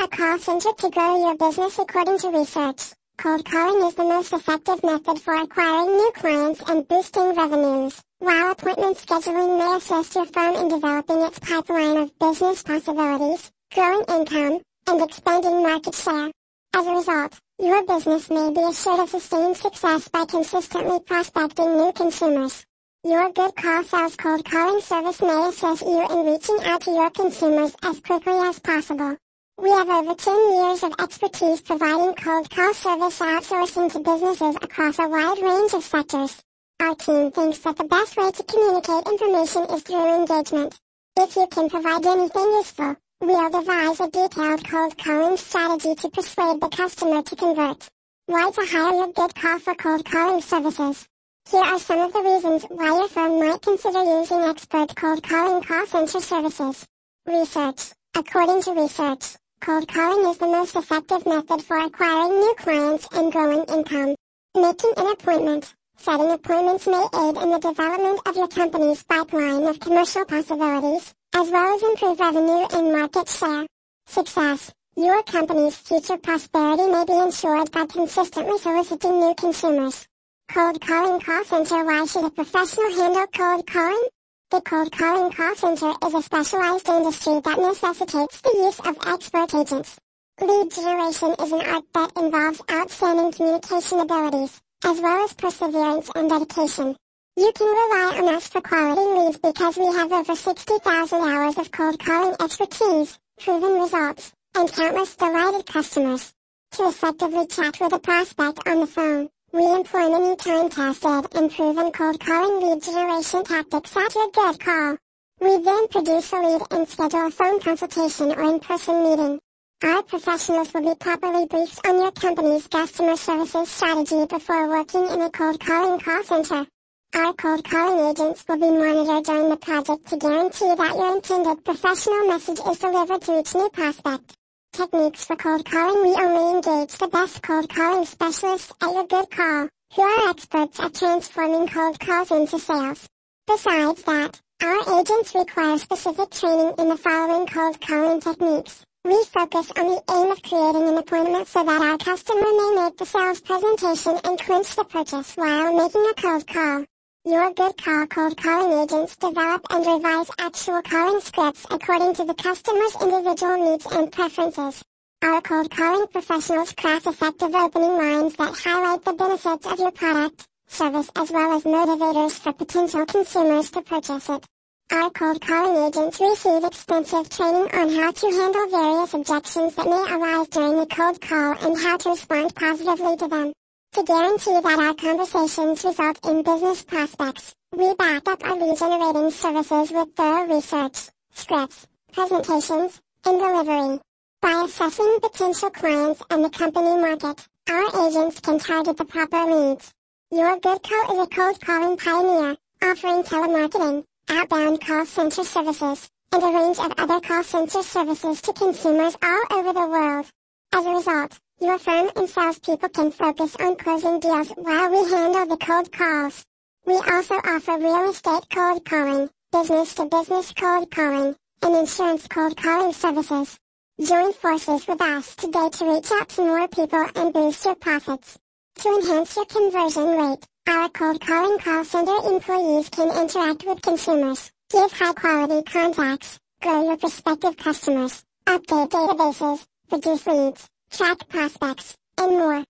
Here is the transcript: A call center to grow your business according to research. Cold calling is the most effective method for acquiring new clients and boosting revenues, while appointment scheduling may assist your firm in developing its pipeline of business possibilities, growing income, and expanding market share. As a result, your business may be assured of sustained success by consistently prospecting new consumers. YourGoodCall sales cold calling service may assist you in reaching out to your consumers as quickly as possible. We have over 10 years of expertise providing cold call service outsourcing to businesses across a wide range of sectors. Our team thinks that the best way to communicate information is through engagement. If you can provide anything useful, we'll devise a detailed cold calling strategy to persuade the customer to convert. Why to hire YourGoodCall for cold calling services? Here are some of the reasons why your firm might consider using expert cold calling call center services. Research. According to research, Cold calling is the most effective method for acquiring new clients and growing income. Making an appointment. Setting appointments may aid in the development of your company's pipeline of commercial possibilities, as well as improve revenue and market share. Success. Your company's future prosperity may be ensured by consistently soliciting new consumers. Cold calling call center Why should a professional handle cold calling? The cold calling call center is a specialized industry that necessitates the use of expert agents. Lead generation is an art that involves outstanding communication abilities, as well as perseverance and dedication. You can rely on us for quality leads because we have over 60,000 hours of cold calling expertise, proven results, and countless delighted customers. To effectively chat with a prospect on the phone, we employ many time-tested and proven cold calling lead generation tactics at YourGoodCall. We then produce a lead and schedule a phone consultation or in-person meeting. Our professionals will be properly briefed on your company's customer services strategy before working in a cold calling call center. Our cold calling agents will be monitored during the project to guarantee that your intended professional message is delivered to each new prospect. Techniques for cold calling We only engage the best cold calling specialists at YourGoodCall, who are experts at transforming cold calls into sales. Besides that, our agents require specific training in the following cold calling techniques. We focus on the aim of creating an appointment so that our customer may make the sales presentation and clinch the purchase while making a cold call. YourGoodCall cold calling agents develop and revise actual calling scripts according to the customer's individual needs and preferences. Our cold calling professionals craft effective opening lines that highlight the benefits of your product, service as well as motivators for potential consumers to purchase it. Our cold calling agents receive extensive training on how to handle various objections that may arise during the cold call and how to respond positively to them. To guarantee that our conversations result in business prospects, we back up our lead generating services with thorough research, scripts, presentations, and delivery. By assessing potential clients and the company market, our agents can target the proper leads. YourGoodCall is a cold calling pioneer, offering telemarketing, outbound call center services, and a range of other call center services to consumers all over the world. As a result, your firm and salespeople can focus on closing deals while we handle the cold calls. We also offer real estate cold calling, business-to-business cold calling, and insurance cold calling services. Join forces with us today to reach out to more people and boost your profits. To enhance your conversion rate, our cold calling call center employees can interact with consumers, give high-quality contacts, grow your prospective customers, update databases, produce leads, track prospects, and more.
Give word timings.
A 0.00 0.06
call 0.06 0.38
center 0.38 0.72
to 0.78 0.90
grow 0.90 1.18
your 1.18 1.36
business 1.36 1.76
according 1.76 2.18
to 2.18 2.30
research. 2.30 2.92
Cold 3.18 3.44
calling 3.44 3.84
is 3.84 3.96
the 3.96 4.04
most 4.04 4.32
effective 4.32 4.80
method 4.84 5.20
for 5.20 5.34
acquiring 5.34 5.88
new 5.88 6.12
clients 6.14 6.62
and 6.68 6.86
boosting 6.86 7.34
revenues, 7.34 8.00
while 8.20 8.52
appointment 8.52 8.96
scheduling 8.96 9.58
may 9.58 9.76
assist 9.76 10.14
your 10.14 10.26
firm 10.26 10.54
in 10.54 10.68
developing 10.68 11.20
its 11.22 11.40
pipeline 11.40 11.96
of 11.96 12.16
business 12.20 12.62
possibilities, 12.62 13.50
growing 13.74 14.04
income, 14.08 14.60
and 14.86 15.02
expanding 15.02 15.64
market 15.64 15.96
share. 15.96 16.30
As 16.74 16.86
a 16.86 16.94
result, 16.94 17.40
your 17.58 17.84
business 17.84 18.30
may 18.30 18.52
be 18.52 18.62
assured 18.62 19.00
of 19.00 19.10
sustained 19.10 19.56
success 19.56 20.06
by 20.06 20.24
consistently 20.26 21.00
prospecting 21.00 21.76
new 21.76 21.92
consumers. 21.92 22.64
YourGoodCall 23.04 23.84
sales 23.84 24.14
cold 24.14 24.44
calling 24.44 24.80
service 24.80 25.20
may 25.20 25.48
assist 25.48 25.82
you 25.82 26.06
in 26.08 26.24
reaching 26.24 26.58
out 26.62 26.82
to 26.82 26.92
your 26.92 27.10
consumers 27.10 27.74
as 27.82 27.98
quickly 27.98 28.34
as 28.34 28.60
possible. 28.60 29.16
We 29.60 29.70
have 29.70 29.88
over 29.88 30.14
10 30.14 30.52
years 30.52 30.84
of 30.84 30.94
expertise 31.00 31.60
providing 31.60 32.14
cold 32.14 32.48
call 32.48 32.72
service 32.72 33.18
outsourcing 33.18 33.90
to 33.90 33.98
businesses 33.98 34.54
across 34.62 35.00
a 35.00 35.08
wide 35.08 35.42
range 35.42 35.74
of 35.74 35.82
sectors. 35.82 36.40
Our 36.78 36.94
team 36.94 37.32
thinks 37.32 37.58
that 37.58 37.76
the 37.76 37.82
best 37.82 38.16
way 38.16 38.30
to 38.30 38.42
communicate 38.44 39.08
information 39.08 39.64
is 39.74 39.82
through 39.82 40.14
engagement. 40.14 40.78
If 41.16 41.34
you 41.34 41.48
can 41.48 41.68
provide 41.68 42.06
anything 42.06 42.44
useful, 42.54 42.94
we'll 43.20 43.50
devise 43.50 43.98
a 43.98 44.08
detailed 44.08 44.64
cold 44.64 44.96
calling 44.96 45.36
strategy 45.36 45.94
to 45.96 46.08
persuade 46.08 46.60
the 46.60 46.68
customer 46.68 47.22
to 47.22 47.34
convert. 47.34 47.88
Why 48.26 48.52
to 48.52 48.60
hire 48.60 48.92
YourGoodCall 48.92 49.60
for 49.60 49.74
cold 49.74 50.04
calling 50.04 50.40
services? 50.40 51.08
Here 51.50 51.64
are 51.64 51.80
some 51.80 51.98
of 51.98 52.12
the 52.12 52.20
reasons 52.20 52.62
why 52.70 52.86
your 52.86 53.08
firm 53.08 53.40
might 53.40 53.60
consider 53.60 54.04
using 54.04 54.38
expert 54.38 54.94
cold 54.94 55.24
calling 55.24 55.64
call 55.64 55.84
center 55.86 56.20
services. 56.20 56.86
Research. 57.26 57.90
According 58.14 58.62
to 58.62 58.72
research, 58.72 59.36
Cold 59.60 59.88
calling 59.88 60.30
is 60.30 60.38
the 60.38 60.46
most 60.46 60.76
effective 60.76 61.26
method 61.26 61.62
for 61.62 61.78
acquiring 61.78 62.30
new 62.30 62.54
clients 62.58 63.08
and 63.12 63.32
growing 63.32 63.64
income. 63.64 64.14
Making 64.54 64.92
an 64.96 65.06
appointment. 65.08 65.74
Setting 65.96 66.30
appointments 66.30 66.86
may 66.86 67.04
aid 67.14 67.36
in 67.36 67.50
the 67.50 67.58
development 67.58 68.20
of 68.24 68.36
your 68.36 68.48
company's 68.48 69.02
pipeline 69.02 69.64
of 69.64 69.80
commercial 69.80 70.24
possibilities, 70.24 71.12
as 71.34 71.50
well 71.50 71.74
as 71.74 71.82
improve 71.82 72.20
revenue 72.20 72.66
and 72.72 72.92
market 72.92 73.28
share. 73.28 73.66
Success. 74.06 74.72
Your 74.96 75.22
company's 75.24 75.76
future 75.76 76.18
prosperity 76.18 76.86
may 76.86 77.04
be 77.04 77.18
ensured 77.18 77.70
by 77.72 77.86
consistently 77.86 78.58
soliciting 78.58 79.18
new 79.18 79.34
consumers. 79.34 80.06
Cold 80.48 80.80
calling 80.80 81.20
call 81.20 81.44
center 81.44 81.84
Why 81.84 82.06
should 82.06 82.24
a 82.24 82.30
professional 82.30 82.94
handle 82.94 83.26
cold 83.26 83.66
calling? 83.66 84.08
The 84.50 84.62
cold 84.62 84.90
calling 84.92 85.30
call 85.30 85.54
center 85.56 85.92
is 86.06 86.14
a 86.14 86.22
specialized 86.22 86.88
industry 86.88 87.38
that 87.44 87.58
necessitates 87.58 88.40
the 88.40 88.54
use 88.56 88.80
of 88.80 88.96
expert 89.06 89.54
agents. 89.54 89.98
Lead 90.40 90.70
generation 90.70 91.34
is 91.38 91.52
an 91.52 91.60
art 91.60 91.84
that 91.92 92.12
involves 92.16 92.62
outstanding 92.70 93.32
communication 93.32 94.00
abilities, 94.00 94.58
as 94.86 95.00
well 95.02 95.22
as 95.22 95.34
perseverance 95.34 96.10
and 96.14 96.30
dedication. 96.30 96.96
You 97.36 97.52
can 97.54 97.66
rely 97.66 98.20
on 98.22 98.34
us 98.34 98.48
for 98.48 98.62
quality 98.62 99.20
leads 99.20 99.36
because 99.36 99.76
we 99.76 99.84
have 99.84 100.10
over 100.10 100.34
60,000 100.34 101.18
hours 101.28 101.58
of 101.58 101.70
cold 101.70 101.98
calling 101.98 102.34
expertise, 102.40 103.18
proven 103.38 103.78
results, 103.78 104.32
and 104.54 104.72
countless 104.72 105.14
delighted 105.14 105.66
customers. 105.66 106.32
To 106.72 106.88
effectively 106.88 107.46
chat 107.48 107.78
with 107.80 107.92
a 107.92 107.98
prospect 107.98 108.66
on 108.66 108.80
the 108.80 108.86
phone, 108.86 109.28
we 109.52 109.64
employ 109.64 110.10
many 110.10 110.36
time-tested 110.36 111.26
and 111.34 111.50
proven 111.50 111.90
cold 111.90 112.20
calling 112.20 112.68
lead 112.68 112.82
generation 112.82 113.42
tactics 113.44 113.96
at 113.96 114.12
YourGoodCall. 114.12 114.98
We 115.40 115.62
then 115.62 115.88
produce 115.88 116.32
a 116.32 116.36
lead 116.36 116.62
and 116.70 116.88
schedule 116.88 117.26
a 117.26 117.30
phone 117.30 117.60
consultation 117.60 118.32
or 118.32 118.42
in-person 118.42 119.02
meeting. 119.04 119.38
Our 119.82 120.02
professionals 120.02 120.74
will 120.74 120.90
be 120.90 120.94
properly 120.96 121.46
briefed 121.46 121.86
on 121.86 121.96
your 121.96 122.10
company's 122.10 122.66
customer 122.66 123.16
services 123.16 123.70
strategy 123.70 124.26
before 124.26 124.68
working 124.68 125.06
in 125.08 125.22
a 125.22 125.30
cold 125.30 125.60
calling 125.60 126.00
call 126.00 126.24
center. 126.24 126.66
Our 127.14 127.32
cold 127.32 127.64
calling 127.64 128.10
agents 128.10 128.44
will 128.46 128.56
be 128.56 128.70
monitored 128.70 129.24
during 129.24 129.48
the 129.48 129.56
project 129.56 130.08
to 130.08 130.16
guarantee 130.18 130.74
that 130.74 130.94
your 130.94 131.16
intended 131.16 131.64
professional 131.64 132.26
message 132.26 132.58
is 132.68 132.78
delivered 132.78 133.22
to 133.22 133.38
each 133.38 133.54
new 133.54 133.70
prospect. 133.70 134.34
Techniques 134.72 135.24
for 135.24 135.36
cold 135.36 135.64
calling 135.64 136.02
We 136.02 136.14
only 136.14 136.56
engage 136.56 136.96
the 136.98 137.08
best 137.08 137.42
cold 137.42 137.68
calling 137.68 138.04
specialists 138.04 138.70
at 138.80 138.88
YourGoodCall, 138.88 139.68
who 139.94 140.02
are 140.02 140.30
experts 140.30 140.78
at 140.78 140.94
transforming 140.94 141.66
cold 141.66 141.98
calls 141.98 142.30
into 142.30 142.58
sales. 142.58 143.08
Besides 143.46 144.02
that, 144.04 144.40
our 144.62 145.00
agents 145.00 145.34
require 145.34 145.78
specific 145.78 146.30
training 146.30 146.74
in 146.78 146.88
the 146.88 146.96
following 146.96 147.46
cold 147.46 147.80
calling 147.80 148.20
techniques. 148.20 148.84
We 149.04 149.24
focus 149.24 149.72
on 149.76 149.86
the 149.86 150.02
aim 150.12 150.30
of 150.30 150.42
creating 150.42 150.88
an 150.88 150.98
appointment 150.98 151.48
so 151.48 151.64
that 151.64 151.80
our 151.80 151.98
customer 151.98 152.40
may 152.40 152.84
make 152.84 152.96
the 152.98 153.06
sales 153.06 153.40
presentation 153.40 154.18
and 154.22 154.38
clinch 154.38 154.76
the 154.76 154.84
purchase 154.84 155.34
while 155.34 155.74
making 155.74 156.04
a 156.04 156.14
cold 156.20 156.46
call. 156.46 156.84
YourGoodCall 157.26 158.08
cold 158.10 158.36
calling 158.36 158.78
agents 158.78 159.16
develop 159.16 159.66
and 159.70 159.84
revise 159.84 160.30
actual 160.38 160.80
calling 160.82 161.20
scripts 161.20 161.66
according 161.68 162.14
to 162.14 162.24
the 162.24 162.34
customer's 162.34 162.94
individual 163.02 163.70
needs 163.70 163.86
and 163.86 164.10
preferences. 164.10 164.82
Our 165.22 165.40
cold 165.42 165.70
calling 165.70 166.06
professionals 166.06 166.72
craft 166.72 167.06
effective 167.06 167.54
opening 167.54 167.96
lines 167.96 168.34
that 168.36 168.54
highlight 168.54 169.04
the 169.04 169.12
benefits 169.12 169.66
of 169.66 169.78
your 169.80 169.90
product, 169.90 170.46
service 170.68 171.10
as 171.16 171.30
well 171.32 171.56
as 171.56 171.64
motivators 171.64 172.38
for 172.38 172.52
potential 172.52 173.04
consumers 173.04 173.70
to 173.72 173.82
purchase 173.82 174.28
it. 174.28 174.44
Our 174.92 175.10
cold 175.10 175.40
calling 175.40 175.88
agents 175.88 176.20
receive 176.20 176.64
extensive 176.64 177.28
training 177.28 177.68
on 177.74 177.90
how 177.90 178.12
to 178.12 178.26
handle 178.26 178.68
various 178.70 179.12
objections 179.12 179.74
that 179.74 179.86
may 179.86 180.14
arise 180.14 180.48
during 180.48 180.78
the 180.78 180.86
cold 180.86 181.20
call 181.20 181.56
and 181.60 181.76
how 181.78 181.96
to 181.96 182.10
respond 182.10 182.54
positively 182.54 183.16
to 183.16 183.28
them. 183.28 183.52
To 183.92 184.02
guarantee 184.02 184.52
that 184.52 184.78
our 184.78 184.94
conversations 184.94 185.82
result 185.82 186.18
in 186.26 186.42
business 186.42 186.82
prospects, 186.82 187.54
we 187.74 187.94
back 187.94 188.28
up 188.28 188.44
our 188.44 188.54
lead 188.54 188.78
generating 188.78 189.30
services 189.30 189.90
with 189.90 190.14
thorough 190.14 190.54
research, 190.54 191.08
scripts, 191.32 191.86
presentations, 192.12 193.00
and 193.24 193.38
delivery. 193.38 193.98
By 194.42 194.62
assessing 194.66 195.18
potential 195.22 195.70
clients 195.70 196.22
and 196.28 196.44
the 196.44 196.50
company 196.50 197.00
market, 197.00 197.48
our 197.70 198.06
agents 198.06 198.40
can 198.40 198.58
target 198.58 198.98
the 198.98 199.06
proper 199.06 199.44
leads. 199.46 199.92
YourGoodCall 200.32 201.12
is 201.12 201.18
a 201.18 201.26
cold 201.34 201.60
calling 201.60 201.96
pioneer, 201.96 202.56
offering 202.82 203.22
telemarketing, 203.22 204.04
outbound 204.28 204.82
call 204.82 205.06
center 205.06 205.44
services, 205.44 206.10
and 206.32 206.42
a 206.42 206.46
range 206.46 206.78
of 206.78 206.92
other 206.98 207.20
call 207.20 207.42
center 207.42 207.82
services 207.82 208.42
to 208.42 208.52
consumers 208.52 209.16
all 209.22 209.44
over 209.50 209.72
the 209.72 209.86
world. 209.88 210.26
As 210.72 210.84
a 210.84 210.90
result, 210.90 211.40
your 211.60 211.78
firm 211.78 212.08
and 212.14 212.28
salespeople 212.28 212.88
can 212.90 213.10
focus 213.10 213.56
on 213.56 213.76
closing 213.76 214.20
deals 214.20 214.48
while 214.50 214.90
we 214.90 215.10
handle 215.10 215.46
the 215.46 215.56
cold 215.56 215.90
calls. 215.90 216.44
We 216.86 216.94
also 216.94 217.34
offer 217.34 217.78
real 217.78 218.10
estate 218.10 218.46
cold 218.54 218.84
calling, 218.84 219.28
business-to-business 219.50 220.52
cold 220.52 220.90
calling, 220.90 221.34
and 221.62 221.76
insurance 221.76 222.28
cold 222.28 222.56
calling 222.56 222.92
services. 222.92 223.58
Join 224.00 224.32
forces 224.34 224.86
with 224.86 225.00
us 225.02 225.34
today 225.34 225.68
to 225.72 225.92
reach 225.92 226.12
out 226.12 226.28
to 226.30 226.42
more 226.42 226.68
people 226.68 227.06
and 227.16 227.32
boost 227.32 227.64
your 227.64 227.74
profits. 227.74 228.38
To 228.76 228.88
enhance 228.88 229.34
your 229.34 229.46
conversion 229.46 230.16
rate, 230.16 230.44
our 230.68 230.88
cold 230.90 231.20
calling 231.20 231.58
call 231.58 231.84
center 231.84 232.16
employees 232.30 232.88
can 232.90 233.10
interact 233.20 233.64
with 233.66 233.82
consumers, 233.82 234.52
give 234.70 234.92
high-quality 234.92 235.62
contacts, 235.64 236.38
grow 236.62 236.84
your 236.84 236.96
prospective 236.96 237.56
customers, 237.56 238.24
update 238.46 238.90
databases, 238.90 239.66
produce 239.88 240.26
leads, 240.26 240.68
track 240.90 241.28
prospects, 241.28 241.94
and 242.18 242.32
more. 242.32 242.64